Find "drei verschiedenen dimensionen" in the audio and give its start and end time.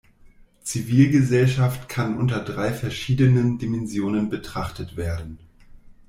2.39-4.31